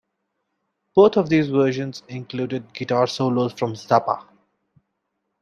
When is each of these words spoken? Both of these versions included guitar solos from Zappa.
Both 0.95 1.15
of 1.15 1.29
these 1.29 1.49
versions 1.49 2.01
included 2.09 2.73
guitar 2.73 3.05
solos 3.05 3.53
from 3.53 3.75
Zappa. 3.75 4.25